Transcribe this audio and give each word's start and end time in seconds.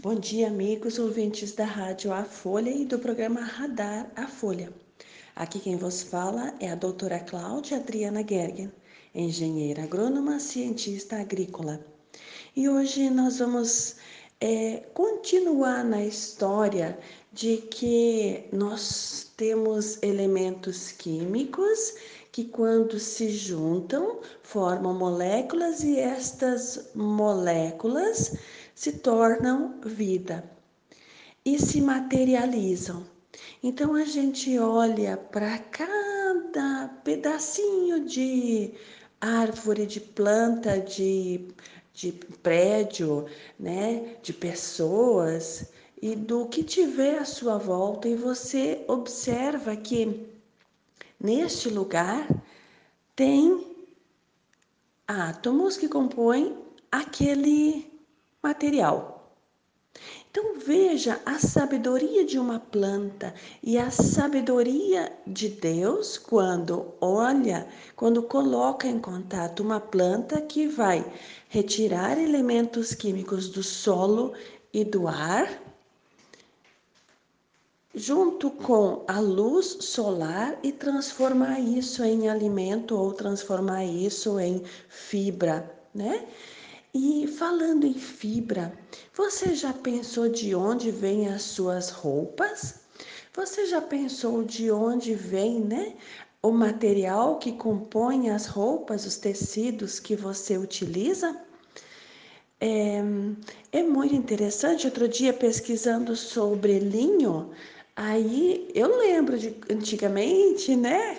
Bom 0.00 0.14
dia, 0.14 0.46
amigos 0.46 0.96
ouvintes 0.96 1.50
da 1.50 1.64
Rádio 1.64 2.12
A 2.12 2.22
Folha 2.22 2.70
e 2.70 2.84
do 2.84 3.00
programa 3.00 3.40
Radar 3.40 4.08
A 4.14 4.28
Folha. 4.28 4.72
Aqui 5.34 5.58
quem 5.58 5.76
vos 5.76 6.04
fala 6.04 6.54
é 6.60 6.70
a 6.70 6.76
doutora 6.76 7.18
Cláudia 7.18 7.78
Adriana 7.78 8.24
Gergen, 8.24 8.70
engenheira 9.12 9.82
agrônoma, 9.82 10.38
cientista 10.38 11.16
agrícola. 11.16 11.84
E 12.54 12.68
hoje 12.68 13.10
nós 13.10 13.40
vamos 13.40 13.96
é, 14.40 14.84
continuar 14.94 15.84
na 15.84 16.04
história 16.04 16.96
de 17.32 17.56
que 17.56 18.44
nós 18.52 19.32
temos 19.36 20.00
elementos 20.00 20.92
químicos 20.92 21.94
que, 22.30 22.44
quando 22.44 23.00
se 23.00 23.30
juntam, 23.30 24.20
formam 24.44 24.94
moléculas 24.94 25.82
e 25.82 25.98
estas 25.98 26.88
moléculas 26.94 28.38
se 28.78 28.92
tornam 28.92 29.74
vida 29.84 30.48
e 31.44 31.58
se 31.58 31.80
materializam. 31.80 33.04
Então 33.60 33.96
a 33.96 34.04
gente 34.04 34.56
olha 34.56 35.16
para 35.16 35.58
cada 35.58 36.86
pedacinho 37.02 38.04
de 38.04 38.72
árvore, 39.20 39.84
de 39.84 39.98
planta, 40.00 40.78
de, 40.78 41.48
de 41.92 42.12
prédio, 42.40 43.26
né, 43.58 44.14
de 44.22 44.32
pessoas 44.32 45.72
e 46.00 46.14
do 46.14 46.46
que 46.46 46.62
tiver 46.62 47.18
à 47.18 47.24
sua 47.24 47.58
volta 47.58 48.08
e 48.08 48.14
você 48.14 48.84
observa 48.86 49.74
que 49.74 50.24
neste 51.18 51.68
lugar 51.68 52.28
tem 53.16 53.76
átomos 55.08 55.76
que 55.76 55.88
compõem 55.88 56.56
aquele 56.92 57.97
material. 58.42 59.18
Então 60.30 60.58
veja 60.58 61.20
a 61.26 61.38
sabedoria 61.38 62.24
de 62.24 62.38
uma 62.38 62.60
planta 62.60 63.34
e 63.62 63.78
a 63.78 63.90
sabedoria 63.90 65.12
de 65.26 65.48
Deus 65.48 66.18
quando 66.18 66.94
olha, 67.00 67.66
quando 67.96 68.22
coloca 68.22 68.86
em 68.86 69.00
contato 69.00 69.60
uma 69.60 69.80
planta 69.80 70.40
que 70.40 70.68
vai 70.68 71.04
retirar 71.48 72.18
elementos 72.18 72.94
químicos 72.94 73.48
do 73.48 73.62
solo 73.62 74.34
e 74.72 74.84
do 74.84 75.08
ar, 75.08 75.60
junto 77.94 78.50
com 78.50 79.04
a 79.08 79.18
luz 79.18 79.78
solar 79.80 80.56
e 80.62 80.70
transformar 80.70 81.58
isso 81.58 82.04
em 82.04 82.28
alimento 82.28 82.96
ou 82.96 83.12
transformar 83.12 83.84
isso 83.84 84.38
em 84.38 84.62
fibra, 84.88 85.68
né? 85.92 86.28
E 86.94 87.26
falando 87.26 87.86
em 87.86 87.94
fibra, 87.94 88.72
você 89.14 89.54
já 89.54 89.72
pensou 89.72 90.28
de 90.28 90.54
onde 90.54 90.90
vêm 90.90 91.28
as 91.28 91.42
suas 91.42 91.90
roupas? 91.90 92.80
Você 93.34 93.66
já 93.66 93.80
pensou 93.80 94.42
de 94.42 94.70
onde 94.70 95.14
vem, 95.14 95.60
né, 95.60 95.94
o 96.42 96.50
material 96.50 97.38
que 97.38 97.52
compõe 97.52 98.30
as 98.30 98.46
roupas, 98.46 99.04
os 99.04 99.16
tecidos 99.16 100.00
que 100.00 100.16
você 100.16 100.56
utiliza? 100.56 101.36
É, 102.60 103.02
é 103.70 103.82
muito 103.82 104.14
interessante. 104.14 104.86
Outro 104.86 105.06
dia, 105.08 105.32
pesquisando 105.32 106.16
sobre 106.16 106.78
linho, 106.78 107.50
aí 107.94 108.70
eu 108.74 108.98
lembro 108.98 109.38
de 109.38 109.54
antigamente, 109.70 110.74
né? 110.74 111.18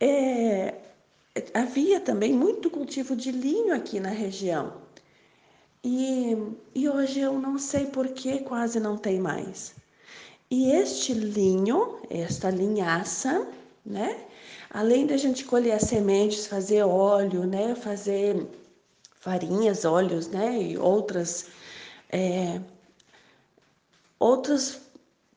É, 0.00 0.74
havia 1.54 2.00
também 2.00 2.32
muito 2.32 2.68
cultivo 2.68 3.16
de 3.16 3.30
linho 3.30 3.74
aqui 3.74 4.00
na 4.00 4.10
região. 4.10 4.82
E, 6.84 6.88
hoje 6.88 7.20
eu 7.20 7.40
não 7.40 7.58
sei 7.58 7.86
por 7.86 8.08
que 8.08 8.40
quase 8.40 8.78
não 8.78 8.98
tem 8.98 9.18
mais. 9.18 9.74
E 10.50 10.70
este 10.70 11.14
linho, 11.14 11.98
esta 12.10 12.50
linhaça, 12.50 13.48
né? 13.86 14.26
Além 14.68 15.06
da 15.06 15.16
gente 15.16 15.46
colher 15.46 15.72
as 15.72 15.84
sementes, 15.84 16.46
fazer 16.46 16.82
óleo, 16.82 17.46
né? 17.46 17.74
Fazer 17.74 18.46
farinhas, 19.14 19.86
óleos, 19.86 20.28
né? 20.28 20.60
E 20.60 20.76
outras, 20.76 21.46
é, 22.10 22.60
outros 24.18 24.78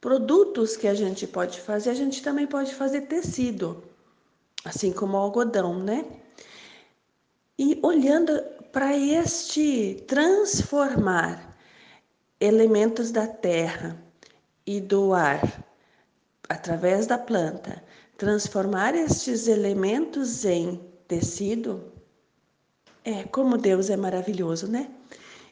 produtos 0.02 0.75
que 0.75 0.85
a 0.85 0.94
gente 0.94 1.25
pode 1.25 1.62
fazer, 1.62 1.91
a 1.91 1.96
gente 1.96 2.22
também 2.22 2.46
pode 2.46 2.75
fazer 2.75 3.03
tecido, 3.03 3.81
assim 4.66 4.91
como 4.91 5.16
o 5.16 5.22
algodão, 5.22 5.79
né? 5.79 6.03
E 7.58 7.79
olhando 7.81 8.34
para 8.78 8.96
este 8.96 10.04
transformar 10.08 11.58
elementos 12.40 13.10
da 13.10 13.26
terra 13.26 14.00
e 14.68 14.80
do 14.80 15.16
ar 15.16 15.66
através 16.48 17.08
da 17.08 17.18
planta, 17.18 17.84
transformar 18.20 18.94
estes 18.94 19.48
elementos 19.48 20.46
em 20.46 20.80
tecido, 21.08 21.92
é 23.04 23.24
como 23.24 23.58
Deus 23.58 23.90
é 23.90 23.98
maravilhoso, 23.98 24.68
né? 24.68 24.92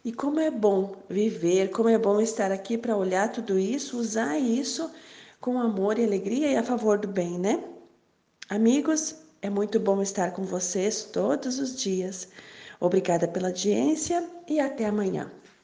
E 0.03 0.13
como 0.13 0.39
é 0.39 0.51
bom 0.51 0.95
viver, 1.09 1.71
como 1.71 1.89
é 1.89 1.97
bom 1.97 2.21
estar 2.21 2.51
aqui 2.51 2.77
para 2.77 2.95
olhar 2.95 3.31
tudo 3.31 3.57
isso, 3.57 3.97
usar 3.97 4.37
isso 4.37 4.91
com 5.41 5.59
amor 5.59 5.97
e 5.97 6.05
alegria 6.05 6.51
e 6.51 6.57
a 6.57 6.61
favor 6.61 6.99
do 6.99 7.07
bem, 7.07 7.39
né? 7.39 7.63
Amigos, 8.49 9.15
é 9.41 9.49
muito 9.49 9.79
bom 9.79 9.99
estar 9.99 10.31
com 10.31 10.43
vocês 10.43 11.05
todos 11.05 11.57
os 11.57 11.75
dias. 11.75 12.27
Obrigada 12.79 13.27
pela 13.27 13.47
audiência 13.47 14.27
e 14.47 14.59
até 14.59 14.85
amanhã. 14.85 15.31